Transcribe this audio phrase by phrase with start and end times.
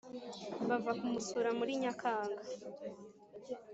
[0.67, 2.41] bava kumusura muri Nyakanga